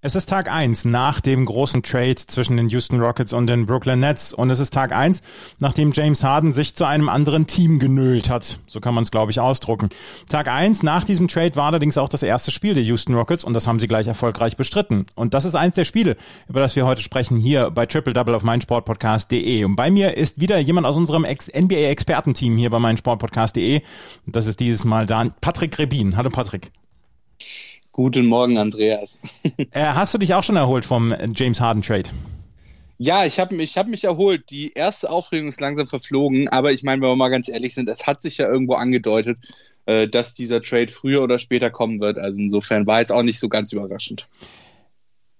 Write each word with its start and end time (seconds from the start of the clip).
Es 0.00 0.14
ist 0.14 0.28
Tag 0.28 0.48
eins 0.48 0.84
nach 0.84 1.18
dem 1.18 1.44
großen 1.44 1.82
Trade 1.82 2.14
zwischen 2.14 2.56
den 2.56 2.68
Houston 2.68 3.00
Rockets 3.00 3.32
und 3.32 3.48
den 3.48 3.66
Brooklyn 3.66 3.98
Nets. 3.98 4.32
Und 4.32 4.48
es 4.48 4.60
ist 4.60 4.72
Tag 4.72 4.92
eins, 4.92 5.22
nachdem 5.58 5.90
James 5.92 6.22
Harden 6.22 6.52
sich 6.52 6.76
zu 6.76 6.84
einem 6.84 7.08
anderen 7.08 7.48
Team 7.48 7.80
genölt 7.80 8.30
hat. 8.30 8.60
So 8.68 8.78
kann 8.78 8.94
man 8.94 9.02
es, 9.02 9.10
glaube 9.10 9.32
ich, 9.32 9.40
ausdrucken. 9.40 9.88
Tag 10.28 10.46
eins 10.46 10.84
nach 10.84 11.02
diesem 11.02 11.26
Trade 11.26 11.56
war 11.56 11.66
allerdings 11.66 11.98
auch 11.98 12.08
das 12.08 12.22
erste 12.22 12.52
Spiel 12.52 12.74
der 12.74 12.84
Houston 12.84 13.12
Rockets 13.12 13.42
und 13.42 13.54
das 13.54 13.66
haben 13.66 13.80
sie 13.80 13.88
gleich 13.88 14.06
erfolgreich 14.06 14.56
bestritten. 14.56 15.06
Und 15.16 15.34
das 15.34 15.44
ist 15.44 15.56
eins 15.56 15.74
der 15.74 15.84
Spiele, 15.84 16.16
über 16.48 16.60
das 16.60 16.76
wir 16.76 16.86
heute 16.86 17.02
sprechen, 17.02 17.36
hier 17.36 17.72
bei 17.72 17.84
Triple 17.84 18.12
Double 18.12 18.36
auf 18.36 18.44
meinsportpodcast.de. 18.44 19.64
Und 19.64 19.74
bei 19.74 19.90
mir 19.90 20.16
ist 20.16 20.40
wieder 20.40 20.60
jemand 20.60 20.86
aus 20.86 20.94
unserem 20.94 21.24
NBA-Expertenteam 21.24 22.56
hier 22.56 22.70
bei 22.70 22.78
meinsportpodcast.de. 22.78 23.82
Das 24.26 24.46
ist 24.46 24.60
dieses 24.60 24.84
Mal 24.84 25.06
da 25.06 25.24
Patrick 25.40 25.76
Rebin. 25.76 26.16
Hallo 26.16 26.30
Patrick. 26.30 26.70
Guten 27.98 28.26
Morgen, 28.26 28.58
Andreas. 28.58 29.18
äh, 29.72 29.82
hast 29.82 30.14
du 30.14 30.18
dich 30.18 30.32
auch 30.32 30.44
schon 30.44 30.54
erholt 30.54 30.84
vom 30.84 31.12
James 31.34 31.60
Harden 31.60 31.82
Trade? 31.82 32.08
Ja, 32.96 33.24
ich 33.24 33.40
habe 33.40 33.56
ich 33.56 33.76
hab 33.76 33.88
mich 33.88 34.04
erholt. 34.04 34.48
Die 34.50 34.72
erste 34.72 35.10
Aufregung 35.10 35.48
ist 35.48 35.60
langsam 35.60 35.88
verflogen, 35.88 36.46
aber 36.46 36.70
ich 36.70 36.84
meine, 36.84 37.02
wenn 37.02 37.08
wir 37.08 37.16
mal 37.16 37.28
ganz 37.28 37.48
ehrlich 37.48 37.74
sind, 37.74 37.88
es 37.88 38.06
hat 38.06 38.22
sich 38.22 38.38
ja 38.38 38.46
irgendwo 38.46 38.74
angedeutet, 38.74 39.38
äh, 39.86 40.06
dass 40.06 40.32
dieser 40.32 40.62
Trade 40.62 40.92
früher 40.92 41.24
oder 41.24 41.40
später 41.40 41.70
kommen 41.70 41.98
wird. 41.98 42.18
Also 42.18 42.38
insofern 42.38 42.86
war 42.86 43.00
jetzt 43.00 43.10
auch 43.10 43.24
nicht 43.24 43.40
so 43.40 43.48
ganz 43.48 43.72
überraschend. 43.72 44.30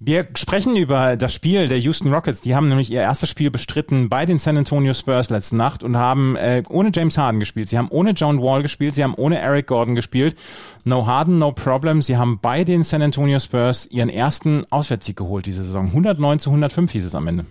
Wir 0.01 0.29
sprechen 0.37 0.77
über 0.77 1.16
das 1.16 1.34
Spiel 1.34 1.66
der 1.66 1.80
Houston 1.80 2.15
Rockets. 2.15 2.41
Die 2.41 2.55
haben 2.55 2.69
nämlich 2.69 2.89
ihr 2.89 3.01
erstes 3.01 3.29
Spiel 3.29 3.51
bestritten 3.51 4.09
bei 4.09 4.27
den 4.27 4.39
San 4.39 4.56
Antonio 4.56 4.95
Spurs 4.95 5.29
letzte 5.29 5.56
Nacht 5.56 5.83
und 5.83 5.97
haben 5.97 6.37
äh, 6.37 6.62
ohne 6.69 6.93
James 6.95 7.19
Harden 7.19 7.41
gespielt. 7.41 7.69
Sie 7.69 7.77
haben 7.77 7.89
ohne 7.91 8.12
John 8.12 8.41
Wall 8.41 8.62
gespielt. 8.62 8.95
Sie 8.95 9.03
haben 9.03 9.15
ohne 9.16 9.41
Eric 9.41 9.66
Gordon 9.66 9.97
gespielt. 9.97 10.37
No 10.84 11.09
Harden, 11.09 11.41
no 11.41 11.50
problem. 11.50 12.00
Sie 12.00 12.17
haben 12.17 12.39
bei 12.41 12.62
den 12.62 12.84
San 12.84 13.03
Antonio 13.03 13.41
Spurs 13.41 13.89
ihren 13.91 14.09
ersten 14.09 14.62
Auswärtssieg 14.70 15.17
geholt 15.17 15.47
diese 15.47 15.64
Saison. 15.64 15.87
109 15.87 16.39
zu 16.39 16.50
105 16.50 16.92
hieß 16.92 17.05
es 17.05 17.17
am 17.17 17.27
Ende. 17.27 17.44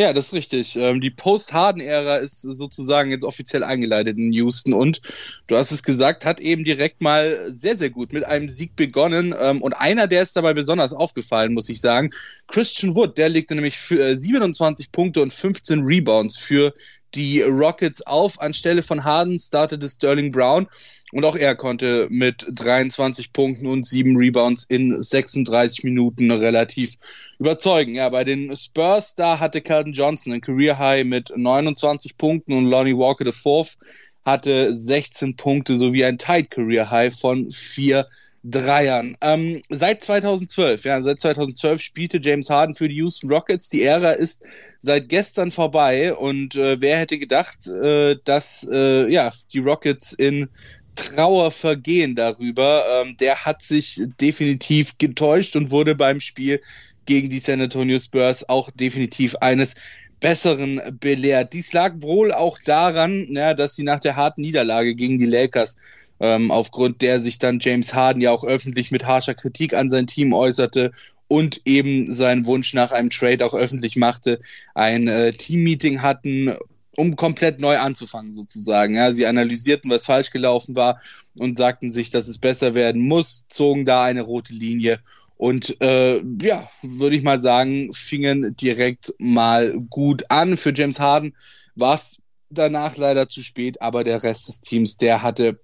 Ja, 0.00 0.12
das 0.12 0.28
ist 0.28 0.32
richtig. 0.32 0.74
Ähm, 0.76 1.00
die 1.00 1.10
Post-Harden-Ära 1.10 2.16
ist 2.16 2.40
sozusagen 2.40 3.10
jetzt 3.10 3.24
offiziell 3.24 3.62
eingeleitet 3.62 4.16
in 4.18 4.32
Houston 4.32 4.72
und 4.72 5.02
du 5.48 5.56
hast 5.56 5.70
es 5.70 5.82
gesagt, 5.82 6.24
hat 6.24 6.40
eben 6.40 6.64
direkt 6.64 7.02
mal 7.02 7.44
sehr, 7.48 7.76
sehr 7.76 7.90
gut 7.90 8.12
mit 8.12 8.24
einem 8.24 8.48
Sieg 8.48 8.74
begonnen. 8.74 9.34
Ähm, 9.38 9.60
und 9.60 9.74
einer, 9.74 10.06
der 10.06 10.22
ist 10.22 10.34
dabei 10.34 10.54
besonders 10.54 10.94
aufgefallen, 10.94 11.52
muss 11.52 11.68
ich 11.68 11.80
sagen, 11.80 12.10
Christian 12.48 12.96
Wood, 12.96 13.18
der 13.18 13.28
legte 13.28 13.54
nämlich 13.54 13.76
für 13.78 14.16
27 14.16 14.86
äh, 14.86 14.88
Punkte 14.90 15.22
und 15.22 15.32
15 15.32 15.82
Rebounds 15.82 16.38
für 16.38 16.72
die 17.14 17.42
Rockets 17.42 18.02
auf. 18.02 18.40
Anstelle 18.40 18.82
von 18.82 19.04
Harden 19.04 19.38
startete 19.38 19.88
Sterling 19.88 20.32
Brown 20.32 20.66
und 21.12 21.24
auch 21.24 21.36
er 21.36 21.54
konnte 21.54 22.08
mit 22.10 22.46
23 22.50 23.32
Punkten 23.32 23.66
und 23.66 23.86
7 23.86 24.16
Rebounds 24.16 24.64
in 24.68 25.02
36 25.02 25.84
Minuten 25.84 26.30
relativ 26.30 26.96
überzeugen. 27.38 27.94
Ja, 27.94 28.08
bei 28.08 28.24
den 28.24 28.54
Spurs, 28.56 29.14
da 29.14 29.38
hatte 29.38 29.60
Calvin 29.60 29.92
Johnson 29.92 30.32
ein 30.32 30.40
Career 30.40 30.78
High 30.78 31.04
mit 31.04 31.32
29 31.34 32.16
Punkten 32.16 32.52
und 32.52 32.66
Lonnie 32.66 32.96
Walker 32.96 33.26
IV 33.26 33.76
hatte 34.24 34.74
16 34.76 35.36
Punkte 35.36 35.76
sowie 35.76 36.04
ein 36.04 36.18
Tight 36.18 36.50
Career 36.50 36.90
High 36.90 37.18
von 37.18 37.50
4 37.50 38.06
Dreiern. 38.44 39.16
Ähm, 39.20 39.62
seit 39.68 40.02
2012, 40.02 40.84
ja, 40.84 41.02
seit 41.02 41.20
2012 41.20 41.80
spielte 41.80 42.18
James 42.20 42.50
Harden 42.50 42.74
für 42.74 42.88
die 42.88 42.96
Houston 42.96 43.30
Rockets. 43.30 43.68
Die 43.68 43.82
Ära 43.82 44.12
ist 44.12 44.42
seit 44.80 45.08
gestern 45.08 45.52
vorbei 45.52 46.12
und 46.12 46.56
äh, 46.56 46.80
wer 46.80 46.98
hätte 46.98 47.18
gedacht, 47.18 47.68
äh, 47.68 48.16
dass 48.24 48.66
äh, 48.70 49.08
ja 49.08 49.32
die 49.52 49.60
Rockets 49.60 50.12
in 50.12 50.48
Trauer 50.96 51.50
vergehen 51.52 52.16
darüber. 52.16 52.84
Ähm, 52.90 53.16
der 53.16 53.44
hat 53.44 53.62
sich 53.62 54.00
definitiv 54.20 54.98
getäuscht 54.98 55.54
und 55.54 55.70
wurde 55.70 55.94
beim 55.94 56.20
Spiel 56.20 56.60
gegen 57.06 57.30
die 57.30 57.38
San 57.38 57.60
Antonio 57.60 57.98
Spurs 57.98 58.48
auch 58.48 58.70
definitiv 58.72 59.36
eines 59.36 59.74
Besseren 60.20 60.80
belehrt. 61.00 61.52
Dies 61.52 61.72
lag 61.72 61.94
wohl 61.98 62.32
auch 62.32 62.58
daran, 62.64 63.26
ja, 63.30 63.54
dass 63.54 63.74
sie 63.74 63.82
nach 63.82 64.00
der 64.00 64.14
harten 64.14 64.42
Niederlage 64.42 64.94
gegen 64.94 65.18
die 65.18 65.26
Lakers, 65.26 65.76
ähm, 66.22 66.50
aufgrund 66.50 67.02
der 67.02 67.20
sich 67.20 67.38
dann 67.38 67.58
James 67.60 67.92
Harden 67.92 68.22
ja 68.22 68.30
auch 68.30 68.44
öffentlich 68.44 68.92
mit 68.92 69.04
harscher 69.04 69.34
Kritik 69.34 69.74
an 69.74 69.90
sein 69.90 70.06
Team 70.06 70.32
äußerte 70.32 70.92
und 71.26 71.60
eben 71.64 72.12
seinen 72.12 72.46
Wunsch 72.46 72.72
nach 72.72 72.92
einem 72.92 73.10
Trade 73.10 73.44
auch 73.44 73.54
öffentlich 73.54 73.96
machte, 73.96 74.38
ein 74.74 75.08
äh, 75.08 75.32
Teammeeting 75.32 76.00
hatten, 76.00 76.54
um 76.96 77.16
komplett 77.16 77.60
neu 77.60 77.76
anzufangen 77.78 78.32
sozusagen. 78.32 78.94
Ja, 78.94 79.10
sie 79.10 79.26
analysierten, 79.26 79.90
was 79.90 80.06
falsch 80.06 80.30
gelaufen 80.30 80.76
war 80.76 81.00
und 81.36 81.58
sagten 81.58 81.90
sich, 81.90 82.10
dass 82.10 82.28
es 82.28 82.38
besser 82.38 82.74
werden 82.76 83.02
muss, 83.02 83.46
zogen 83.48 83.84
da 83.84 84.04
eine 84.04 84.22
rote 84.22 84.54
Linie 84.54 85.00
und 85.42 85.80
äh, 85.80 86.22
ja, 86.40 86.68
würde 86.82 87.16
ich 87.16 87.24
mal 87.24 87.40
sagen, 87.40 87.92
fingen 87.92 88.54
direkt 88.54 89.12
mal 89.18 89.76
gut 89.90 90.22
an. 90.28 90.56
Für 90.56 90.72
James 90.72 91.00
Harden 91.00 91.34
war 91.74 91.96
es 91.96 92.18
danach 92.48 92.96
leider 92.96 93.26
zu 93.26 93.42
spät, 93.42 93.82
aber 93.82 94.04
der 94.04 94.22
Rest 94.22 94.46
des 94.46 94.60
Teams, 94.60 94.98
der 94.98 95.20
hatte 95.20 95.58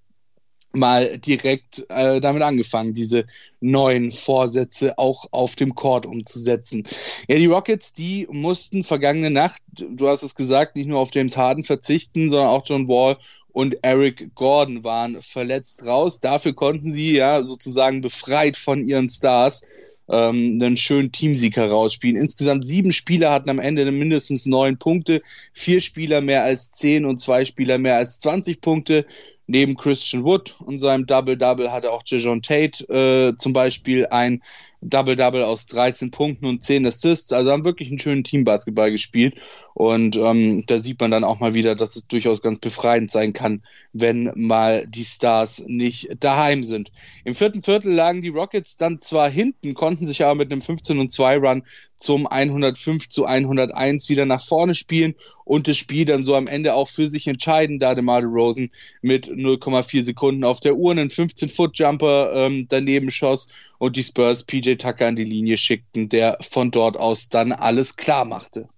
mal 0.72 1.18
direkt 1.18 1.84
äh, 1.88 2.20
damit 2.20 2.42
angefangen, 2.42 2.94
diese 2.94 3.24
neuen 3.60 4.12
Vorsätze 4.12 4.98
auch 4.98 5.26
auf 5.30 5.56
dem 5.56 5.74
Court 5.74 6.06
umzusetzen. 6.06 6.82
Ja, 7.28 7.36
die 7.36 7.46
Rockets, 7.46 7.92
die 7.92 8.26
mussten 8.30 8.84
vergangene 8.84 9.30
Nacht, 9.30 9.62
du 9.72 10.08
hast 10.08 10.22
es 10.22 10.34
gesagt, 10.34 10.76
nicht 10.76 10.88
nur 10.88 11.00
auf 11.00 11.10
James 11.12 11.36
Harden 11.36 11.64
verzichten, 11.64 12.28
sondern 12.28 12.48
auch 12.48 12.66
John 12.66 12.88
Wall 12.88 13.16
und 13.52 13.76
Eric 13.82 14.34
Gordon 14.34 14.84
waren 14.84 15.20
verletzt 15.20 15.86
raus. 15.86 16.20
Dafür 16.20 16.54
konnten 16.54 16.92
sie 16.92 17.12
ja 17.12 17.44
sozusagen 17.44 18.00
befreit 18.00 18.56
von 18.56 18.86
ihren 18.86 19.08
Stars 19.08 19.62
ähm, 20.08 20.58
einen 20.60 20.76
schönen 20.76 21.12
Teamsieg 21.12 21.56
herausspielen. 21.56 22.16
Insgesamt 22.20 22.66
sieben 22.66 22.92
Spieler 22.92 23.32
hatten 23.32 23.50
am 23.50 23.58
Ende 23.58 23.90
mindestens 23.90 24.46
neun 24.46 24.78
Punkte, 24.78 25.22
vier 25.52 25.80
Spieler 25.80 26.20
mehr 26.20 26.44
als 26.44 26.70
zehn 26.70 27.04
und 27.04 27.18
zwei 27.18 27.44
Spieler 27.44 27.78
mehr 27.78 27.96
als 27.96 28.18
20 28.18 28.60
Punkte. 28.60 29.06
Neben 29.50 29.76
Christian 29.76 30.24
Wood 30.24 30.56
und 30.60 30.76
seinem 30.76 31.06
Double-Double 31.06 31.72
hatte 31.72 31.90
auch 31.90 32.02
Jajon 32.04 32.42
Tate 32.42 32.84
äh, 32.84 33.34
zum 33.36 33.54
Beispiel 33.54 34.06
ein 34.06 34.42
Double-Double 34.80 35.42
aus 35.42 35.66
13 35.66 36.10
Punkten 36.10 36.46
und 36.46 36.62
10 36.62 36.86
Assists. 36.86 37.32
Also 37.32 37.50
haben 37.50 37.64
wirklich 37.64 37.88
einen 37.88 37.98
schönen 37.98 38.24
Teambasketball 38.24 38.90
gespielt. 38.90 39.40
Und 39.74 40.16
ähm, 40.16 40.64
da 40.66 40.78
sieht 40.78 41.00
man 41.00 41.10
dann 41.10 41.24
auch 41.24 41.40
mal 41.40 41.54
wieder, 41.54 41.76
dass 41.76 41.96
es 41.96 42.06
durchaus 42.06 42.42
ganz 42.42 42.58
befreiend 42.58 43.10
sein 43.10 43.32
kann, 43.32 43.62
wenn 43.92 44.32
mal 44.34 44.86
die 44.86 45.04
Stars 45.04 45.62
nicht 45.66 46.08
daheim 46.20 46.64
sind. 46.64 46.90
Im 47.24 47.34
vierten 47.34 47.62
Viertel 47.62 47.92
lagen 47.92 48.22
die 48.22 48.28
Rockets 48.28 48.76
dann 48.76 48.98
zwar 48.98 49.30
hinten, 49.30 49.74
konnten 49.74 50.04
sich 50.04 50.24
aber 50.24 50.34
mit 50.34 50.50
einem 50.50 50.62
15 50.62 50.98
und 50.98 51.12
2 51.12 51.36
Run 51.38 51.62
zum 51.98 52.26
105 52.26 53.08
zu 53.08 53.26
101 53.26 54.08
wieder 54.08 54.24
nach 54.24 54.44
vorne 54.44 54.74
spielen 54.74 55.14
und 55.44 55.66
das 55.66 55.76
Spiel 55.76 56.04
dann 56.04 56.22
so 56.22 56.36
am 56.36 56.46
Ende 56.46 56.74
auch 56.74 56.88
für 56.88 57.08
sich 57.08 57.26
entscheiden, 57.26 57.78
da 57.78 57.94
DeMar 57.94 58.22
Rosen 58.22 58.70
mit 59.02 59.28
0,4 59.28 60.02
Sekunden 60.04 60.44
auf 60.44 60.60
der 60.60 60.76
Uhr 60.76 60.92
einen 60.92 61.08
15-Foot-Jumper 61.08 62.32
ähm, 62.34 62.66
daneben 62.68 63.10
schoss 63.10 63.48
und 63.78 63.96
die 63.96 64.02
Spurs 64.02 64.44
PJ 64.44 64.67
Tucker 64.76 65.06
an 65.06 65.16
die 65.16 65.24
Linie 65.24 65.56
schickten, 65.56 66.08
der 66.08 66.38
von 66.40 66.70
dort 66.70 66.96
aus 66.96 67.28
dann 67.28 67.52
alles 67.52 67.96
klar 67.96 68.24
machte. 68.24 68.68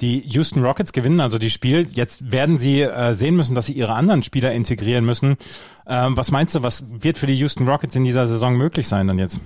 Die 0.00 0.20
Houston 0.20 0.64
Rockets 0.64 0.92
gewinnen 0.92 1.20
also 1.20 1.38
die 1.38 1.50
Spiel. 1.50 1.86
Jetzt 1.92 2.32
werden 2.32 2.58
sie 2.58 2.82
äh, 2.82 3.14
sehen 3.14 3.36
müssen, 3.36 3.54
dass 3.54 3.66
sie 3.66 3.72
ihre 3.72 3.94
anderen 3.94 4.22
Spieler 4.22 4.52
integrieren 4.52 5.04
müssen. 5.04 5.36
Ähm, 5.86 6.16
was 6.16 6.32
meinst 6.32 6.54
du, 6.54 6.62
was 6.62 6.84
wird 6.90 7.18
für 7.18 7.28
die 7.28 7.34
Houston 7.34 7.68
Rockets 7.68 7.94
in 7.94 8.04
dieser 8.04 8.26
Saison 8.26 8.56
möglich 8.56 8.88
sein 8.88 9.06
dann 9.06 9.18
jetzt? 9.18 9.40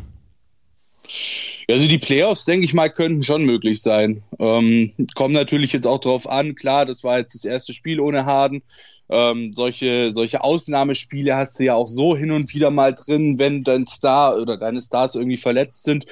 Also 1.68 1.88
die 1.88 1.98
Playoffs, 1.98 2.44
denke 2.44 2.64
ich 2.64 2.74
mal, 2.74 2.88
könnten 2.88 3.22
schon 3.22 3.44
möglich 3.44 3.82
sein. 3.82 4.22
Ähm, 4.38 4.92
kommt 5.14 5.34
natürlich 5.34 5.72
jetzt 5.72 5.86
auch 5.86 5.98
drauf 5.98 6.28
an. 6.28 6.54
Klar, 6.54 6.86
das 6.86 7.04
war 7.04 7.18
jetzt 7.18 7.34
das 7.34 7.44
erste 7.44 7.74
Spiel 7.74 8.00
ohne 8.00 8.24
Harden. 8.24 8.62
Ähm, 9.08 9.54
solche, 9.54 10.10
solche 10.10 10.42
Ausnahmespiele 10.42 11.36
hast 11.36 11.58
du 11.58 11.64
ja 11.64 11.74
auch 11.74 11.86
so 11.86 12.16
hin 12.16 12.32
und 12.32 12.52
wieder 12.52 12.70
mal 12.70 12.92
drin, 12.92 13.38
wenn 13.38 13.62
dein 13.62 13.86
Star 13.86 14.36
oder 14.36 14.56
deine 14.56 14.82
Stars 14.82 15.14
irgendwie 15.14 15.36
verletzt 15.36 15.84
sind. 15.84 16.06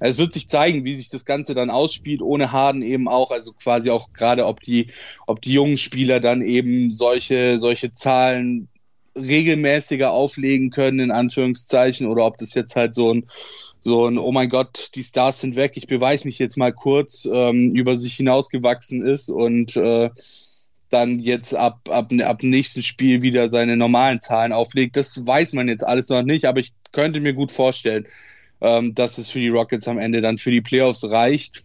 Es 0.00 0.18
wird 0.18 0.32
sich 0.32 0.48
zeigen, 0.48 0.84
wie 0.84 0.94
sich 0.94 1.10
das 1.10 1.24
Ganze 1.26 1.54
dann 1.54 1.70
ausspielt, 1.70 2.22
ohne 2.22 2.50
Harden 2.52 2.82
eben 2.82 3.06
auch, 3.06 3.30
also 3.30 3.52
quasi 3.52 3.90
auch 3.90 4.12
gerade, 4.14 4.46
ob 4.46 4.60
die, 4.62 4.90
ob 5.26 5.42
die 5.42 5.52
jungen 5.52 5.76
Spieler 5.76 6.20
dann 6.20 6.40
eben 6.40 6.90
solche, 6.90 7.58
solche 7.58 7.92
Zahlen 7.92 8.68
regelmäßiger 9.14 10.10
auflegen 10.10 10.70
können, 10.70 11.00
in 11.00 11.10
Anführungszeichen, 11.10 12.06
oder 12.06 12.24
ob 12.24 12.38
das 12.38 12.54
jetzt 12.54 12.76
halt 12.76 12.94
so 12.94 13.12
ein, 13.12 13.26
so 13.80 14.06
ein, 14.06 14.18
oh 14.18 14.32
mein 14.32 14.48
Gott, 14.48 14.90
die 14.94 15.02
Stars 15.02 15.40
sind 15.40 15.56
weg, 15.56 15.72
ich 15.76 15.86
beweise 15.86 16.26
mich 16.26 16.38
jetzt 16.38 16.56
mal 16.56 16.72
kurz, 16.72 17.28
ähm, 17.30 17.74
über 17.74 17.96
sich 17.96 18.14
hinausgewachsen 18.14 19.06
ist 19.06 19.28
und 19.28 19.76
äh, 19.76 20.10
dann 20.90 21.18
jetzt 21.18 21.54
ab, 21.54 21.88
ab, 21.90 22.12
ab 22.22 22.42
nächsten 22.42 22.82
Spiel 22.82 23.22
wieder 23.22 23.48
seine 23.48 23.76
normalen 23.76 24.20
Zahlen 24.20 24.52
auflegt. 24.52 24.96
Das 24.96 25.26
weiß 25.26 25.52
man 25.52 25.68
jetzt 25.68 25.84
alles 25.84 26.08
noch 26.08 26.22
nicht, 26.22 26.44
aber 26.46 26.60
ich 26.60 26.72
könnte 26.92 27.20
mir 27.20 27.34
gut 27.34 27.52
vorstellen, 27.52 28.06
ähm, 28.60 28.94
dass 28.94 29.18
es 29.18 29.30
für 29.30 29.40
die 29.40 29.48
Rockets 29.48 29.88
am 29.88 29.98
Ende 29.98 30.20
dann 30.20 30.38
für 30.38 30.50
die 30.50 30.60
Playoffs 30.60 31.08
reicht. 31.10 31.64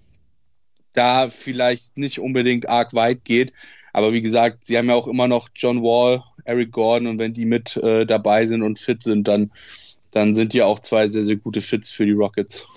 Da 0.93 1.29
vielleicht 1.29 1.97
nicht 1.97 2.19
unbedingt 2.19 2.69
arg 2.69 2.93
weit 2.93 3.25
geht, 3.25 3.51
Aber 3.93 4.11
wie 4.11 4.21
gesagt, 4.21 4.65
sie 4.65 4.77
haben 4.77 4.89
ja 4.89 4.95
auch 4.95 5.07
immer 5.07 5.27
noch 5.27 5.49
John 5.55 5.81
Wall, 5.81 6.23
Eric 6.45 6.71
Gordon 6.71 7.07
und 7.07 7.19
wenn 7.19 7.33
die 7.33 7.45
mit 7.45 7.77
äh, 7.77 8.05
dabei 8.05 8.45
sind 8.47 8.63
und 8.63 8.79
fit 8.79 9.03
sind, 9.03 9.27
dann, 9.27 9.51
dann 10.11 10.35
sind 10.35 10.53
die 10.53 10.63
auch 10.63 10.79
zwei 10.79 11.07
sehr, 11.07 11.23
sehr 11.23 11.37
gute 11.37 11.61
Fits 11.61 11.89
für 11.91 12.05
die 12.05 12.11
Rockets. 12.11 12.67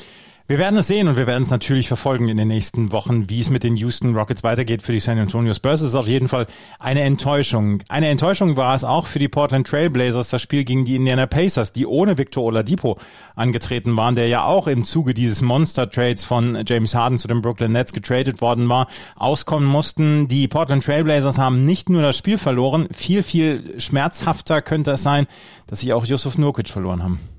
Wir 0.49 0.59
werden 0.59 0.79
es 0.79 0.87
sehen 0.87 1.09
und 1.09 1.17
wir 1.17 1.27
werden 1.27 1.43
es 1.43 1.51
natürlich 1.51 1.89
verfolgen 1.89 2.29
in 2.29 2.37
den 2.37 2.47
nächsten 2.47 2.93
Wochen, 2.93 3.29
wie 3.29 3.41
es 3.41 3.51
mit 3.51 3.65
den 3.65 3.75
Houston 3.75 4.15
Rockets 4.15 4.45
weitergeht 4.45 4.81
für 4.81 4.93
die 4.93 5.01
San 5.01 5.19
Antonio 5.19 5.53
Spurs. 5.53 5.81
Es 5.81 5.89
ist 5.89 5.95
auf 5.97 6.07
jeden 6.07 6.29
Fall 6.29 6.47
eine 6.79 7.01
Enttäuschung. 7.01 7.83
Eine 7.89 8.07
Enttäuschung 8.11 8.57
war 8.57 8.77
es 8.77 8.85
auch 8.85 9.09
für 9.09 9.19
die 9.19 9.27
Portland 9.27 9.67
Trail 9.67 9.91
Blazers, 9.91 10.29
das 10.29 10.41
Spiel 10.41 10.63
gegen 10.63 10.85
die 10.85 10.95
Indiana 10.95 11.27
Pacers, 11.27 11.73
die 11.73 11.85
ohne 11.85 12.17
Victor 12.17 12.45
Oladipo 12.45 12.97
angetreten 13.35 13.97
waren, 13.97 14.15
der 14.15 14.29
ja 14.29 14.45
auch 14.45 14.69
im 14.69 14.85
Zuge 14.85 15.15
dieses 15.15 15.43
Monster 15.43 15.91
Trades 15.91 16.25
von 16.25 16.63
James 16.65 16.95
Harden 16.95 17.19
zu 17.19 17.27
den 17.27 17.43
Brooklyn 17.43 17.73
Nets 17.73 17.93
getradet 17.93 18.41
worden 18.41 18.69
war, 18.69 18.87
auskommen 19.17 19.69
mussten. 19.69 20.29
Die 20.29 20.47
Portland 20.47 20.85
Trail 20.85 21.03
Blazers 21.03 21.39
haben 21.39 21.65
nicht 21.65 21.89
nur 21.89 22.03
das 22.03 22.17
Spiel 22.17 22.39
verloren, 22.39 22.87
viel, 22.95 23.25
viel 23.25 23.81
schmerzhafter 23.81 24.63
könnte 24.63 24.93
es 24.93 25.03
sein, 25.03 25.27
dass 25.67 25.81
sie 25.81 25.93
auch 25.93 26.07
Yusuf 26.07 26.39
Nurkic 26.39 26.69
verloren 26.69 27.03
haben. 27.03 27.36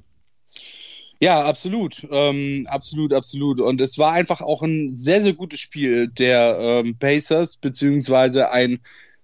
Ja, 1.20 1.44
absolut, 1.46 2.08
ähm, 2.12 2.68
absolut, 2.70 3.12
absolut. 3.14 3.60
Und 3.60 3.82
es 3.82 3.98
war 3.98 4.14
einfach 4.14 4.42
auch 4.42 4.62
ein 4.62 4.94
sehr, 4.94 5.22
sehr 5.22 5.34
gutes 5.34 5.60
Spiel 5.60 6.08
der 6.10 6.58
ähm, 6.60 6.96
Pacers, 6.98 7.58
beziehungsweise 7.58 8.52
ein 8.52 8.80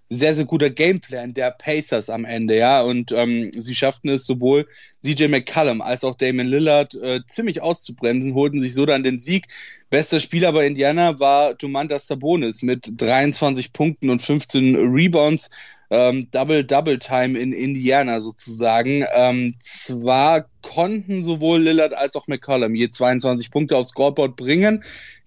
sehr, 0.09 0.35
sehr 0.35 0.45
guter 0.45 0.69
Gameplan 0.69 1.33
der 1.33 1.51
Pacers 1.51 2.09
am 2.09 2.25
Ende, 2.25 2.57
ja. 2.57 2.81
Und 2.81 3.11
ähm, 3.11 3.51
sie 3.55 3.75
schafften 3.75 4.09
es 4.09 4.25
sowohl 4.25 4.67
CJ 4.99 5.27
McCallum 5.27 5.81
als 5.81 6.03
auch 6.03 6.15
Damon 6.15 6.47
Lillard 6.47 6.95
äh, 6.95 7.21
ziemlich 7.27 7.61
auszubremsen, 7.61 8.33
holten 8.35 8.59
sich 8.59 8.73
so 8.73 8.85
dann 8.85 9.03
den 9.03 9.19
Sieg. 9.19 9.47
Bester 9.89 10.19
Spieler 10.19 10.51
bei 10.51 10.65
Indiana 10.65 11.19
war 11.19 11.53
Domantas 11.55 12.07
Sabonis 12.07 12.63
mit 12.63 12.89
23 13.01 13.71
Punkten 13.73 14.09
und 14.09 14.21
15 14.21 14.75
Rebounds 14.75 15.49
ähm, 15.93 16.27
Double-Double-Time 16.31 17.37
in 17.37 17.53
Indiana 17.53 18.19
sozusagen. 18.19 19.05
Ähm, 19.13 19.53
zwar 19.61 20.47
konnten 20.63 21.21
sowohl 21.21 21.61
Lillard 21.61 21.93
als 21.93 22.15
auch 22.15 22.27
McCollum 22.27 22.73
je 22.73 22.89
22 22.89 23.51
Punkte 23.51 23.77
aufs 23.77 23.89
Scoreboard 23.89 24.35
bringen. 24.35 24.83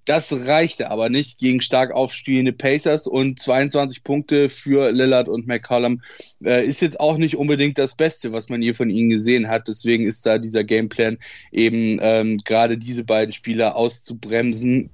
Das 0.06 0.46
reichte 0.46 0.90
aber 0.90 1.08
nicht 1.08 1.38
gegen 1.38 1.60
stark 1.60 1.92
aufspielende 1.92 2.52
Pacers 2.52 3.06
und 3.06 3.40
22 3.40 4.02
Punkte 4.04 4.48
für 4.48 4.90
Lillard 4.92 5.28
und 5.28 5.46
McCollum 5.46 6.00
äh, 6.44 6.64
ist 6.64 6.80
jetzt 6.80 6.98
auch 6.98 7.16
nicht 7.16 7.36
unbedingt 7.36 7.78
das 7.78 7.96
Beste, 7.96 8.32
was 8.32 8.48
man 8.48 8.62
hier 8.62 8.74
von 8.74 8.90
ihnen 8.90 9.10
gesehen 9.10 9.48
hat. 9.48 9.68
Deswegen 9.68 10.04
ist 10.04 10.26
da 10.26 10.38
dieser 10.38 10.64
Gameplan 10.64 11.18
eben 11.52 11.98
ähm, 12.00 12.38
gerade 12.44 12.78
diese 12.78 13.04
beiden 13.04 13.32
Spieler 13.32 13.76
auszubremsen 13.76 14.90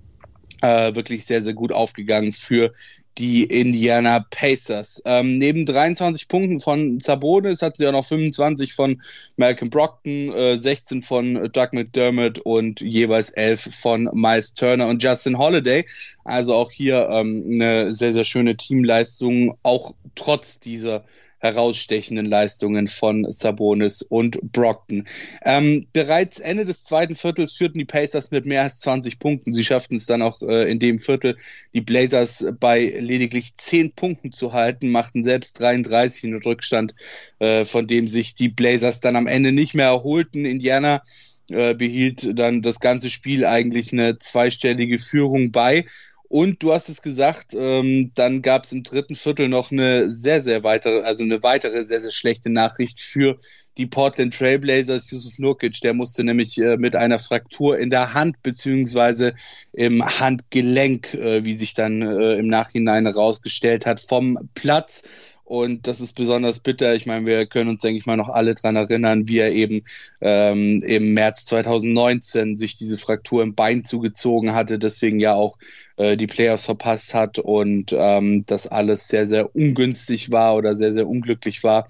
äh, 0.62 0.94
wirklich 0.94 1.26
sehr, 1.26 1.42
sehr 1.42 1.54
gut 1.54 1.72
aufgegangen 1.72 2.32
für 2.32 2.72
die 3.18 3.44
Indiana 3.44 4.24
Pacers. 4.30 5.02
Ähm, 5.04 5.36
neben 5.36 5.66
23 5.66 6.28
Punkten 6.28 6.60
von 6.60 6.98
Sabonis 6.98 7.60
hatten 7.60 7.76
sie 7.78 7.86
auch 7.86 7.92
noch 7.92 8.06
25 8.06 8.72
von 8.72 9.02
Malcolm 9.36 9.68
Brockton, 9.68 10.32
äh, 10.32 10.56
16 10.56 11.02
von 11.02 11.50
Doug 11.52 11.68
McDermott 11.72 12.38
und 12.38 12.80
jeweils 12.80 13.30
11 13.30 13.74
von 13.74 14.08
Miles 14.14 14.54
Turner 14.54 14.88
und 14.88 15.02
Justin 15.02 15.36
Holiday. 15.36 15.84
Also 16.24 16.54
auch 16.54 16.70
hier 16.70 17.08
ähm, 17.10 17.42
eine 17.52 17.92
sehr, 17.92 18.14
sehr 18.14 18.24
schöne 18.24 18.54
Teamleistung, 18.54 19.58
auch 19.62 19.94
trotz 20.14 20.58
dieser 20.58 21.04
herausstechenden 21.42 22.26
Leistungen 22.26 22.86
von 22.86 23.26
Sabonis 23.30 24.02
und 24.02 24.38
Brockton. 24.52 25.04
Ähm, 25.44 25.86
bereits 25.92 26.38
Ende 26.38 26.64
des 26.64 26.84
zweiten 26.84 27.16
Viertels 27.16 27.52
führten 27.54 27.80
die 27.80 27.84
Pacers 27.84 28.30
mit 28.30 28.46
mehr 28.46 28.62
als 28.62 28.78
20 28.78 29.18
Punkten. 29.18 29.52
Sie 29.52 29.64
schafften 29.64 29.96
es 29.96 30.06
dann 30.06 30.22
auch 30.22 30.40
äh, 30.42 30.70
in 30.70 30.78
dem 30.78 31.00
Viertel, 31.00 31.36
die 31.74 31.80
Blazers 31.80 32.46
bei 32.60 32.94
lediglich 32.98 33.56
10 33.56 33.92
Punkten 33.92 34.30
zu 34.30 34.52
halten, 34.52 34.90
machten 34.90 35.24
selbst 35.24 35.60
33 35.60 36.24
in 36.24 36.34
Rückstand, 36.36 36.94
äh, 37.40 37.64
von 37.64 37.88
dem 37.88 38.06
sich 38.06 38.36
die 38.36 38.48
Blazers 38.48 39.00
dann 39.00 39.16
am 39.16 39.26
Ende 39.26 39.50
nicht 39.50 39.74
mehr 39.74 39.86
erholten. 39.86 40.44
Indiana 40.44 41.02
äh, 41.50 41.74
behielt 41.74 42.38
dann 42.38 42.62
das 42.62 42.78
ganze 42.78 43.10
Spiel 43.10 43.44
eigentlich 43.44 43.92
eine 43.92 44.18
zweistellige 44.18 44.96
Führung 44.96 45.50
bei 45.50 45.86
und 46.32 46.62
du 46.62 46.72
hast 46.72 46.88
es 46.88 47.02
gesagt, 47.02 47.52
ähm, 47.52 48.10
dann 48.14 48.40
gab 48.40 48.64
es 48.64 48.72
im 48.72 48.82
dritten 48.82 49.16
Viertel 49.16 49.50
noch 49.50 49.70
eine 49.70 50.10
sehr, 50.10 50.42
sehr 50.42 50.64
weitere, 50.64 51.02
also 51.02 51.24
eine 51.24 51.42
weitere 51.42 51.84
sehr, 51.84 52.00
sehr 52.00 52.10
schlechte 52.10 52.48
Nachricht 52.48 53.02
für 53.02 53.38
die 53.76 53.84
Portland 53.84 54.32
Trailblazers. 54.32 55.10
Yusuf 55.10 55.38
Nurkic, 55.38 55.82
der 55.82 55.92
musste 55.92 56.24
nämlich 56.24 56.56
äh, 56.56 56.78
mit 56.78 56.96
einer 56.96 57.18
Fraktur 57.18 57.78
in 57.78 57.90
der 57.90 58.14
Hand 58.14 58.42
beziehungsweise 58.42 59.34
im 59.74 60.02
Handgelenk, 60.02 61.12
äh, 61.12 61.44
wie 61.44 61.52
sich 61.52 61.74
dann 61.74 62.00
äh, 62.00 62.38
im 62.38 62.48
Nachhinein 62.48 63.04
herausgestellt 63.04 63.84
hat, 63.84 64.00
vom 64.00 64.38
Platz. 64.54 65.02
Und 65.52 65.86
das 65.86 66.00
ist 66.00 66.14
besonders 66.14 66.60
bitter. 66.60 66.94
Ich 66.94 67.04
meine, 67.04 67.26
wir 67.26 67.44
können 67.44 67.68
uns, 67.68 67.82
denke 67.82 67.98
ich 67.98 68.06
mal, 68.06 68.16
noch 68.16 68.30
alle 68.30 68.54
dran 68.54 68.74
erinnern, 68.74 69.28
wie 69.28 69.36
er 69.36 69.52
eben 69.52 69.82
ähm, 70.22 70.80
im 70.82 71.12
März 71.12 71.44
2019 71.44 72.56
sich 72.56 72.78
diese 72.78 72.96
Fraktur 72.96 73.42
im 73.42 73.54
Bein 73.54 73.84
zugezogen 73.84 74.54
hatte, 74.54 74.78
deswegen 74.78 75.20
ja 75.20 75.34
auch 75.34 75.58
äh, 75.98 76.16
die 76.16 76.26
Playoffs 76.26 76.64
verpasst 76.64 77.12
hat 77.12 77.38
und 77.38 77.94
ähm, 77.94 78.46
das 78.46 78.66
alles 78.66 79.08
sehr, 79.08 79.26
sehr 79.26 79.54
ungünstig 79.54 80.30
war 80.30 80.56
oder 80.56 80.74
sehr, 80.74 80.94
sehr 80.94 81.06
unglücklich 81.06 81.62
war. 81.62 81.86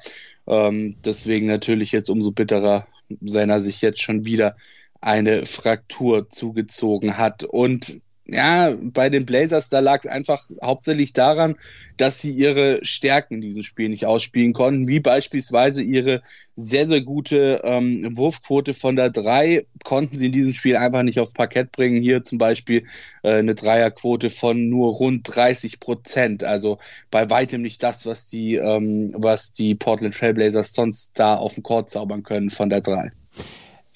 Ähm, 0.49 0.97
deswegen 1.05 1.47
natürlich 1.47 1.93
jetzt 1.93 2.11
umso 2.11 2.33
bitterer, 2.33 2.89
wenn 3.21 3.49
er 3.49 3.61
sich 3.61 3.81
jetzt 3.81 4.03
schon 4.03 4.25
wieder 4.25 4.57
eine 5.01 5.45
Fraktur 5.45 6.29
zugezogen 6.29 7.17
hat. 7.17 7.45
Und 7.45 8.01
ja, 8.33 8.75
bei 8.81 9.11
den 9.11 9.27
Blazers, 9.27 9.69
da 9.69 9.81
lag 9.81 10.01
es 10.01 10.07
einfach 10.07 10.43
hauptsächlich 10.63 11.13
daran, 11.13 11.57
dass 11.97 12.21
sie 12.21 12.33
ihre 12.33 12.79
Stärken 12.83 13.35
in 13.35 13.41
diesem 13.43 13.63
Spiel 13.63 13.89
nicht 13.91 14.07
ausspielen 14.07 14.55
konnten, 14.55 14.89
wie 14.89 15.01
beispielsweise 15.01 15.83
ihre 15.83 16.23
sehr, 16.57 16.87
sehr 16.87 17.03
gute 17.03 17.61
ähm, 17.65 18.17
Wurfquote 18.17 18.75
von 18.75 18.97
der 18.97 19.11
3 19.11 19.67
konnten 19.85 20.17
sie 20.17 20.27
in 20.27 20.33
diesem 20.33 20.53
Spiel 20.53 20.77
einfach 20.77 21.03
nicht 21.03 21.19
aufs 21.19 21.33
Parkett 21.33 21.73
bringen. 21.73 22.01
Hier 22.01 22.23
zum 22.23 22.39
Beispiel 22.39 22.87
äh, 23.23 23.39
eine 23.39 23.55
Dreierquote 23.55 24.31
von 24.31 24.69
nur 24.69 24.93
rund 24.93 25.23
30 25.25 25.81
Prozent. 25.81 26.45
Also 26.45 26.79
bei 27.11 27.29
weitem 27.31 27.63
nicht 27.63 27.83
das, 27.83 28.07
was 28.07 28.27
die, 28.27 28.57
ähm, 28.57 29.15
was 29.17 29.53
die 29.53 29.75
Portland 29.75 30.15
Trailblazers 30.15 30.73
sonst 30.73 31.19
da 31.19 31.37
auf 31.37 31.55
dem 31.55 31.63
Court 31.63 31.91
zaubern 31.91 32.23
können 32.23 32.51
von 32.51 32.71
der 32.71 32.81
3. 32.81 33.11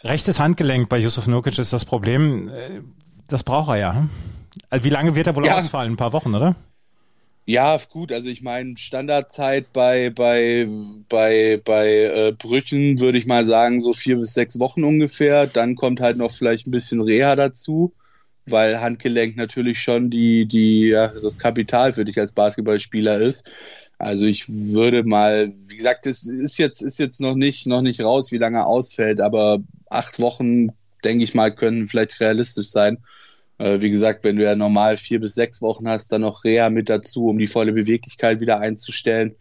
Rechtes 0.02 0.38
Handgelenk 0.38 0.88
bei 0.88 0.98
Yusuf 0.98 1.26
Nurkic 1.26 1.58
ist 1.58 1.72
das 1.72 1.84
Problem. 1.84 2.48
Äh, 2.48 2.82
das 3.26 3.42
braucht 3.42 3.70
er 3.70 3.76
ja. 3.76 3.94
Hm? 3.94 4.10
Also 4.76 4.84
wie 4.84 4.90
lange 4.90 5.14
wird 5.14 5.26
er 5.26 5.34
wohl 5.34 5.46
ja. 5.46 5.56
ausfallen? 5.56 5.94
Ein 5.94 5.96
paar 5.96 6.12
Wochen, 6.12 6.34
oder? 6.34 6.54
Ja, 7.46 7.78
gut, 7.90 8.12
also 8.12 8.28
ich 8.28 8.42
meine, 8.42 8.76
Standardzeit 8.76 9.72
bei, 9.72 10.10
bei, 10.10 10.68
bei, 11.08 11.58
bei 11.64 11.88
äh, 11.88 12.32
Brüchen 12.36 13.00
würde 13.00 13.16
ich 13.16 13.24
mal 13.24 13.46
sagen, 13.46 13.80
so 13.80 13.94
vier 13.94 14.18
bis 14.18 14.34
sechs 14.34 14.58
Wochen 14.58 14.84
ungefähr. 14.84 15.46
Dann 15.46 15.76
kommt 15.76 16.00
halt 16.00 16.18
noch 16.18 16.30
vielleicht 16.30 16.66
ein 16.66 16.72
bisschen 16.72 17.00
Reha 17.00 17.36
dazu, 17.36 17.94
weil 18.44 18.78
Handgelenk 18.78 19.38
natürlich 19.38 19.80
schon 19.80 20.10
die, 20.10 20.44
die, 20.44 20.88
ja, 20.88 21.08
das 21.08 21.38
Kapital 21.38 21.94
für 21.94 22.04
dich 22.04 22.18
als 22.18 22.32
Basketballspieler 22.32 23.18
ist. 23.22 23.50
Also 23.96 24.26
ich 24.26 24.46
würde 24.46 25.04
mal, 25.04 25.54
wie 25.56 25.76
gesagt, 25.76 26.04
es 26.04 26.28
ist 26.28 26.58
jetzt, 26.58 26.82
ist 26.82 26.98
jetzt 26.98 27.22
noch 27.22 27.34
nicht, 27.34 27.66
noch 27.66 27.80
nicht 27.80 28.02
raus, 28.02 28.30
wie 28.30 28.38
lange 28.38 28.58
er 28.58 28.66
ausfällt, 28.66 29.22
aber 29.22 29.60
acht 29.88 30.20
Wochen, 30.20 30.68
denke 31.02 31.24
ich 31.24 31.34
mal, 31.34 31.54
können 31.54 31.86
vielleicht 31.86 32.20
realistisch 32.20 32.68
sein. 32.68 32.98
Äh, 33.58 33.80
wie 33.80 33.90
gesagt, 33.90 34.24
wenn 34.24 34.36
du 34.36 34.44
ja 34.44 34.54
normal 34.54 34.96
vier 34.96 35.20
bis 35.20 35.34
sechs 35.34 35.62
Wochen 35.62 35.88
hast, 35.88 36.12
dann 36.12 36.22
noch 36.22 36.44
Reha 36.44 36.70
mit 36.70 36.88
dazu, 36.88 37.26
um 37.26 37.38
die 37.38 37.46
volle 37.46 37.72
Beweglichkeit 37.72 38.40
wieder 38.40 38.60
einzustellen. 38.60 39.36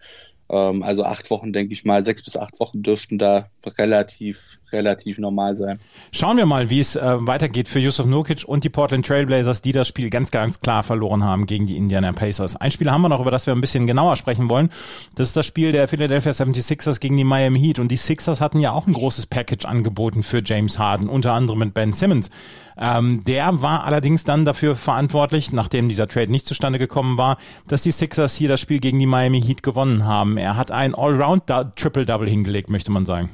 Ähm, 0.49 0.83
also 0.83 1.03
acht 1.03 1.29
Wochen, 1.31 1.53
denke 1.53 1.73
ich 1.73 1.85
mal, 1.85 2.03
sechs 2.03 2.23
bis 2.23 2.37
acht 2.37 2.59
Wochen 2.59 2.83
dürften 2.83 3.17
da 3.17 3.49
relativ, 3.77 4.59
relativ 4.71 5.17
normal 5.17 5.55
sein. 5.55 5.79
Schauen 6.11 6.37
wir 6.37 6.45
mal, 6.45 6.69
wie 6.69 6.79
es 6.79 6.95
äh, 6.95 7.01
weitergeht 7.19 7.67
für 7.67 7.79
Yusuf 7.79 8.05
Nurkic 8.05 8.45
und 8.45 8.63
die 8.63 8.69
Portland 8.69 9.05
Trailblazers, 9.05 9.61
die 9.61 9.71
das 9.71 9.87
Spiel 9.87 10.09
ganz, 10.09 10.29
ganz 10.29 10.61
klar 10.61 10.83
verloren 10.83 11.23
haben 11.23 11.47
gegen 11.47 11.65
die 11.65 11.77
Indiana 11.77 12.11
Pacers. 12.11 12.55
Ein 12.55 12.71
Spiel 12.71 12.91
haben 12.91 13.01
wir 13.01 13.09
noch, 13.09 13.21
über 13.21 13.31
das 13.31 13.47
wir 13.47 13.55
ein 13.55 13.61
bisschen 13.61 13.87
genauer 13.87 14.17
sprechen 14.17 14.49
wollen. 14.49 14.69
Das 15.15 15.29
ist 15.29 15.37
das 15.37 15.45
Spiel 15.45 15.71
der 15.71 15.87
Philadelphia 15.87 16.31
76ers 16.31 16.99
gegen 16.99 17.17
die 17.17 17.23
Miami 17.23 17.59
Heat. 17.59 17.79
Und 17.79 17.89
die 17.89 17.97
Sixers 17.97 18.39
hatten 18.39 18.59
ja 18.59 18.71
auch 18.71 18.85
ein 18.85 18.93
großes 18.93 19.25
Package 19.25 19.65
angeboten 19.65 20.21
für 20.21 20.43
James 20.45 20.77
Harden, 20.77 21.09
unter 21.09 21.33
anderem 21.33 21.59
mit 21.59 21.73
Ben 21.73 21.91
Simmons. 21.91 22.29
Ähm, 22.77 23.23
der 23.23 23.61
war 23.61 23.85
allerdings 23.85 24.25
dann 24.25 24.45
dafür 24.45 24.75
verantwortlich, 24.75 25.53
nachdem 25.53 25.87
dieser 25.87 26.07
Trade 26.07 26.31
nicht 26.31 26.45
zustande 26.45 26.77
gekommen 26.79 27.17
war, 27.17 27.37
dass 27.67 27.83
die 27.83 27.91
Sixers 27.91 28.35
hier 28.35 28.49
das 28.49 28.59
Spiel 28.59 28.79
gegen 28.79 28.99
die 28.99 29.05
Miami 29.05 29.41
Heat 29.41 29.63
gewonnen 29.63 30.05
haben. 30.05 30.34
Er 30.37 30.57
hat 30.57 30.71
ein 30.71 30.95
Allround 30.95 31.43
Triple-Double 31.75 32.29
hingelegt, 32.29 32.69
möchte 32.69 32.91
man 32.91 33.05
sagen. 33.05 33.31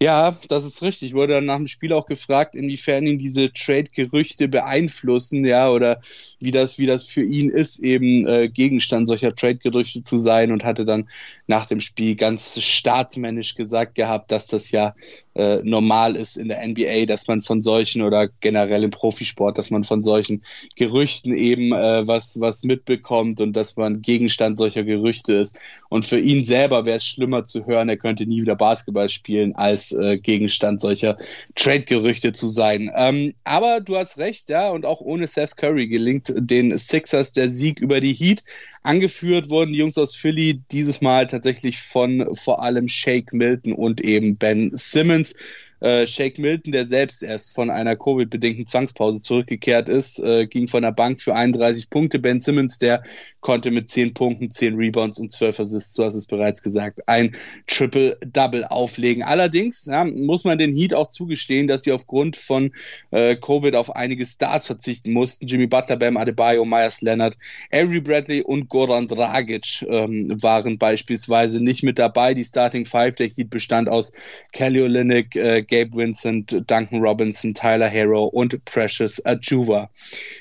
Ja, 0.00 0.36
das 0.48 0.66
ist 0.66 0.82
richtig. 0.82 1.08
Ich 1.10 1.14
wurde 1.14 1.32
dann 1.34 1.46
nach 1.46 1.56
dem 1.56 1.66
Spiel 1.66 1.94
auch 1.94 2.06
gefragt, 2.06 2.54
inwiefern 2.54 3.06
ihn 3.06 3.18
diese 3.18 3.50
Trade-Gerüchte 3.50 4.46
beeinflussen, 4.46 5.42
ja, 5.44 5.70
oder 5.70 6.00
wie 6.38 6.50
das, 6.50 6.78
wie 6.78 6.84
das 6.84 7.06
für 7.06 7.24
ihn 7.24 7.48
ist, 7.48 7.78
eben 7.78 8.26
äh, 8.28 8.48
Gegenstand 8.50 9.08
solcher 9.08 9.34
Trade-Gerüchte 9.34 10.02
zu 10.02 10.18
sein 10.18 10.52
und 10.52 10.64
hatte 10.64 10.84
dann 10.84 11.08
nach 11.46 11.66
dem 11.66 11.80
Spiel 11.80 12.14
ganz 12.14 12.60
staatsmännisch 12.62 13.54
gesagt 13.54 13.94
gehabt, 13.94 14.30
dass 14.30 14.46
das 14.48 14.70
ja 14.70 14.94
äh, 15.34 15.60
normal 15.62 16.16
ist 16.16 16.36
in 16.36 16.48
der 16.48 16.66
NBA, 16.66 17.06
dass 17.06 17.26
man 17.26 17.42
von 17.42 17.62
solchen 17.62 18.02
oder 18.02 18.28
generell 18.40 18.84
im 18.84 18.90
Profisport, 18.90 19.58
dass 19.58 19.70
man 19.70 19.84
von 19.84 20.02
solchen 20.02 20.42
Gerüchten 20.76 21.32
eben 21.32 21.72
äh, 21.72 22.06
was, 22.06 22.38
was 22.40 22.64
mitbekommt 22.64 23.40
und 23.40 23.54
dass 23.54 23.76
man 23.76 24.02
Gegenstand 24.02 24.58
solcher 24.58 24.84
Gerüchte 24.84 25.34
ist. 25.34 25.58
Und 25.88 26.04
für 26.04 26.18
ihn 26.18 26.44
selber 26.44 26.84
wäre 26.84 26.98
es 26.98 27.06
schlimmer 27.06 27.44
zu 27.44 27.66
hören, 27.66 27.88
er 27.88 27.96
könnte 27.96 28.26
nie 28.26 28.42
wieder 28.42 28.56
Basketball 28.56 29.08
spielen, 29.08 29.54
als 29.56 29.92
äh, 29.92 30.18
Gegenstand 30.18 30.80
solcher 30.80 31.16
Trade-Gerüchte 31.54 32.32
zu 32.32 32.46
sein. 32.46 32.90
Ähm, 32.94 33.34
aber 33.44 33.80
du 33.80 33.96
hast 33.96 34.18
recht, 34.18 34.48
ja, 34.48 34.70
und 34.70 34.84
auch 34.84 35.00
ohne 35.00 35.26
Seth 35.26 35.56
Curry 35.56 35.88
gelingt 35.88 36.32
den 36.36 36.76
Sixers 36.76 37.32
der 37.32 37.50
Sieg 37.50 37.80
über 37.80 38.00
die 38.00 38.12
Heat. 38.12 38.44
Angeführt 38.82 39.50
wurden 39.50 39.72
die 39.72 39.78
Jungs 39.78 39.98
aus 39.98 40.14
Philly 40.14 40.62
dieses 40.70 41.00
Mal 41.00 41.26
tatsächlich 41.26 41.78
von 41.78 42.34
vor 42.34 42.62
allem 42.62 42.88
Shake 42.88 43.32
Milton 43.32 43.72
und 43.72 44.00
eben 44.00 44.36
Ben 44.36 44.70
Simmons. 44.74 45.34
Äh, 45.80 46.06
Shake 46.06 46.38
Milton, 46.38 46.72
der 46.72 46.86
selbst 46.86 47.22
erst 47.22 47.54
von 47.54 47.70
einer 47.70 47.96
Covid-bedingten 47.96 48.66
Zwangspause 48.66 49.20
zurückgekehrt 49.20 49.88
ist, 49.88 50.18
äh, 50.20 50.46
ging 50.46 50.68
von 50.68 50.82
der 50.82 50.92
Bank 50.92 51.20
für 51.20 51.34
31 51.34 51.90
Punkte. 51.90 52.18
Ben 52.18 52.40
Simmons, 52.40 52.78
der 52.78 53.02
konnte 53.40 53.70
mit 53.70 53.88
10 53.88 54.14
Punkten, 54.14 54.50
10 54.50 54.76
Rebounds 54.76 55.18
und 55.18 55.30
12 55.30 55.60
Assists, 55.60 55.94
du 55.94 56.04
hast 56.04 56.14
es 56.14 56.26
bereits 56.26 56.62
gesagt, 56.62 57.06
ein 57.06 57.36
Triple-Double 57.66 58.64
auflegen. 58.64 59.22
Allerdings 59.22 59.86
ja, 59.86 60.04
muss 60.04 60.44
man 60.44 60.58
den 60.58 60.74
Heat 60.74 60.94
auch 60.94 61.08
zugestehen, 61.08 61.68
dass 61.68 61.82
sie 61.82 61.92
aufgrund 61.92 62.36
von 62.36 62.72
äh, 63.10 63.36
Covid 63.36 63.76
auf 63.76 63.94
einige 63.94 64.24
Stars 64.24 64.66
verzichten 64.66 65.12
mussten. 65.12 65.46
Jimmy 65.46 65.66
Butler, 65.66 65.96
Bam 65.96 66.16
Adebayo, 66.16 66.64
Myers 66.64 67.02
Leonard, 67.02 67.36
Avery 67.70 68.00
Bradley 68.00 68.42
und 68.42 68.68
Goran 68.68 69.08
Dragic 69.08 69.82
ähm, 69.88 70.34
waren 70.42 70.78
beispielsweise 70.78 71.62
nicht 71.62 71.82
mit 71.82 71.98
dabei. 71.98 72.34
Die 72.34 72.44
Starting 72.44 72.86
Five 72.86 73.16
der 73.16 73.28
Heat 73.28 73.50
bestand 73.50 73.88
aus 73.88 74.12
Kelly 74.52 74.82
Olynyk, 74.82 75.36
äh, 75.36 75.62
Gabe 75.68 75.94
Vincent, 75.94 76.62
Duncan 76.66 77.00
Robinson, 77.00 77.54
Tyler 77.54 77.90
Harrow 77.90 78.32
und 78.32 78.64
Precious 78.64 79.24
Ajuva. 79.24 79.90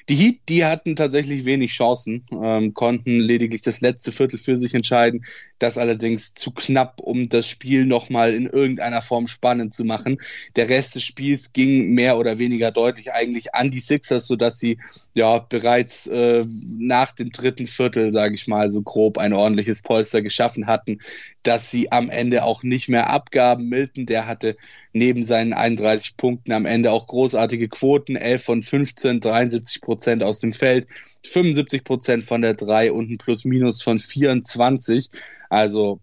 Die 0.10 0.16
Heat, 0.16 0.40
die 0.50 0.66
hatten 0.66 0.96
tatsächlich 0.96 1.46
wenig 1.46 1.72
Chancen, 1.72 2.24
ähm, 2.32 2.74
konnten 2.74 3.20
lediglich 3.20 3.62
das 3.62 3.82
letzte 3.82 4.12
Viertel 4.12 4.38
für 4.38 4.58
sich 4.58 4.74
entscheiden, 4.74 5.24
das 5.60 5.78
allerdings 5.78 6.34
zu 6.34 6.52
knapp, 6.52 7.00
um 7.02 7.28
das 7.28 7.48
Spiel 7.48 7.86
nochmal 7.86 8.34
in 8.34 8.46
irgendeiner 8.46 9.02
Form 9.02 9.28
spannend 9.28 9.74
zu 9.74 9.84
machen. 9.84 10.18
Der 10.56 10.70
Rest 10.70 10.96
des 10.96 11.04
Spiels 11.04 11.54
ging 11.54 11.92
mehr 11.94 12.18
oder 12.18 12.40
weniger 12.40 12.72
deutlich 12.72 13.14
eigentlich 13.14 13.56
an 13.56 13.72
die 13.72 13.80
Sixers, 13.80 14.28
sodass 14.28 14.60
sie 14.60 14.78
ja 15.16 15.40
bereits 15.40 16.08
äh, 16.08 16.46
nach 16.68 17.12
dem 17.12 17.32
dritten 17.32 17.68
Viertel, 17.68 18.12
sage 18.12 18.36
ich 18.36 18.48
mal, 18.48 18.70
so 18.70 18.82
grob 18.82 19.18
ein 19.18 19.34
ordentliches 19.34 19.82
Polster 19.82 20.22
geschaffen 20.22 20.68
hatten, 20.68 21.00
dass 21.44 21.72
sie 21.72 21.92
am 21.92 22.10
Ende 22.10 22.44
auch 22.44 22.64
nicht 22.64 22.90
mehr 22.90 23.10
abgaben. 23.10 23.70
Milton, 23.70 24.06
der 24.06 24.28
hatte 24.28 24.56
neben 24.94 25.15
seinen 25.24 25.54
31 25.54 26.18
Punkten 26.18 26.52
am 26.52 26.66
Ende 26.66 26.92
auch 26.92 27.08
großartige 27.08 27.70
Quoten, 27.70 28.16
11 28.16 28.44
von 28.44 28.62
15, 28.62 29.20
73 29.20 29.82
Prozent 29.82 30.24
aus 30.24 30.40
dem 30.40 30.52
Feld, 30.52 30.88
75 31.26 31.84
Prozent 31.84 32.24
von 32.24 32.42
der 32.42 32.54
3 32.54 32.92
und 32.92 33.10
ein 33.10 33.18
Plus-Minus 33.18 33.82
von 33.82 34.00
24. 34.00 35.10
Also 35.50 36.00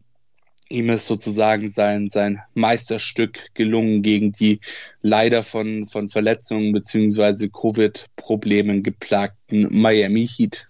ihm 0.73 0.91
ist 0.91 1.07
sozusagen 1.07 1.69
sein, 1.69 2.09
sein 2.09 2.41
Meisterstück 2.55 3.55
gelungen 3.55 4.03
gegen 4.03 4.33
die 4.33 4.61
leider 5.03 5.43
von, 5.43 5.87
von 5.87 6.09
Verletzungen 6.09 6.73
beziehungsweise 6.73 7.51
Covid-Problemen 7.51 8.83
geplagten 8.83 9.69
Miami 9.71 10.27
Heat. 10.27 10.69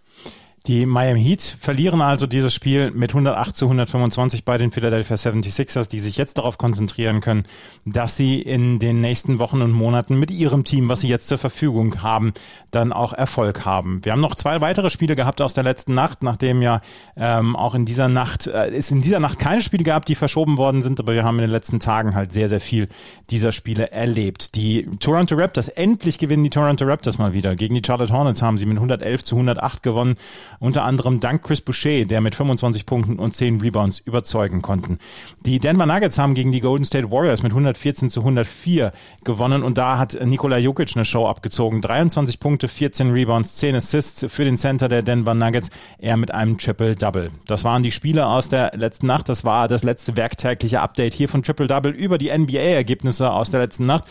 Die 0.68 0.86
Miami 0.86 1.20
Heat 1.20 1.42
verlieren 1.42 2.00
also 2.02 2.28
dieses 2.28 2.54
Spiel 2.54 2.92
mit 2.92 3.10
108 3.10 3.56
zu 3.56 3.64
125 3.64 4.44
bei 4.44 4.58
den 4.58 4.70
Philadelphia 4.70 5.16
76ers, 5.16 5.88
die 5.88 5.98
sich 5.98 6.16
jetzt 6.16 6.38
darauf 6.38 6.56
konzentrieren 6.56 7.20
können, 7.20 7.46
dass 7.84 8.16
sie 8.16 8.40
in 8.40 8.78
den 8.78 9.00
nächsten 9.00 9.40
Wochen 9.40 9.60
und 9.60 9.72
Monaten 9.72 10.20
mit 10.20 10.30
ihrem 10.30 10.62
Team, 10.62 10.88
was 10.88 11.00
sie 11.00 11.08
jetzt 11.08 11.26
zur 11.26 11.38
Verfügung 11.38 12.04
haben, 12.04 12.32
dann 12.70 12.92
auch 12.92 13.12
Erfolg 13.12 13.64
haben. 13.64 14.04
Wir 14.04 14.12
haben 14.12 14.20
noch 14.20 14.36
zwei 14.36 14.60
weitere 14.60 14.90
Spiele 14.90 15.16
gehabt 15.16 15.40
aus 15.40 15.52
der 15.52 15.64
letzten 15.64 15.94
Nacht, 15.94 16.22
nachdem 16.22 16.62
ja 16.62 16.80
ähm, 17.16 17.56
auch 17.56 17.74
in 17.74 17.84
dieser 17.84 18.06
Nacht, 18.06 18.46
äh, 18.46 18.68
es 18.68 18.92
in 18.92 19.02
dieser 19.02 19.18
Nacht 19.18 19.40
keine 19.40 19.62
Spiele 19.62 19.82
gab, 19.82 20.06
die 20.06 20.14
verschoben 20.14 20.58
worden 20.58 20.82
sind, 20.82 21.00
aber 21.00 21.14
wir 21.14 21.24
haben 21.24 21.38
in 21.40 21.42
den 21.42 21.50
letzten 21.50 21.80
Tagen 21.80 22.14
halt 22.14 22.30
sehr, 22.30 22.48
sehr 22.48 22.60
viel 22.60 22.88
dieser 23.30 23.50
Spiele 23.50 23.90
erlebt. 23.90 24.54
Die 24.54 24.88
Toronto 25.00 25.34
Raptors, 25.34 25.66
endlich 25.66 26.18
gewinnen 26.18 26.44
die 26.44 26.50
Toronto 26.50 26.84
Raptors 26.84 27.18
mal 27.18 27.32
wieder. 27.32 27.56
Gegen 27.56 27.74
die 27.74 27.82
Charlotte 27.84 28.12
Hornets 28.12 28.42
haben 28.42 28.58
sie 28.58 28.66
mit 28.66 28.76
111 28.76 29.24
zu 29.24 29.34
108 29.34 29.82
gewonnen 29.82 30.14
unter 30.62 30.84
anderem 30.84 31.18
dank 31.18 31.42
Chris 31.42 31.60
Boucher, 31.60 32.04
der 32.04 32.20
mit 32.20 32.36
25 32.36 32.86
Punkten 32.86 33.18
und 33.18 33.34
10 33.34 33.60
Rebounds 33.60 33.98
überzeugen 33.98 34.62
konnten. 34.62 34.98
Die 35.44 35.58
Denver 35.58 35.86
Nuggets 35.86 36.18
haben 36.18 36.34
gegen 36.34 36.52
die 36.52 36.60
Golden 36.60 36.84
State 36.84 37.10
Warriors 37.10 37.42
mit 37.42 37.50
114 37.50 38.10
zu 38.10 38.20
104 38.20 38.92
gewonnen 39.24 39.64
und 39.64 39.76
da 39.76 39.98
hat 39.98 40.16
Nikola 40.24 40.58
Jokic 40.58 40.94
eine 40.94 41.04
Show 41.04 41.26
abgezogen. 41.26 41.80
23 41.80 42.38
Punkte, 42.38 42.68
14 42.68 43.10
Rebounds, 43.10 43.56
10 43.56 43.74
Assists 43.74 44.26
für 44.28 44.44
den 44.44 44.56
Center 44.56 44.88
der 44.88 45.02
Denver 45.02 45.34
Nuggets, 45.34 45.70
er 45.98 46.16
mit 46.16 46.32
einem 46.32 46.58
Triple-Double. 46.58 47.32
Das 47.48 47.64
waren 47.64 47.82
die 47.82 47.90
Spiele 47.90 48.28
aus 48.28 48.48
der 48.48 48.70
letzten 48.76 49.08
Nacht. 49.08 49.28
Das 49.28 49.44
war 49.44 49.66
das 49.66 49.82
letzte 49.82 50.16
werktägliche 50.16 50.80
Update 50.80 51.14
hier 51.14 51.28
von 51.28 51.42
Triple-Double 51.42 51.90
über 51.90 52.18
die 52.18 52.30
NBA-Ergebnisse 52.30 53.32
aus 53.32 53.50
der 53.50 53.58
letzten 53.58 53.86
Nacht. 53.86 54.04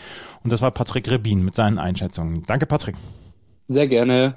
Und 0.44 0.52
das 0.52 0.60
war 0.60 0.70
Patrick 0.70 1.10
Rebin 1.10 1.42
mit 1.42 1.54
seinen 1.54 1.78
Einschätzungen. 1.78 2.42
Danke, 2.46 2.66
Patrick. 2.66 2.96
Sehr 3.68 3.88
gerne. 3.88 4.36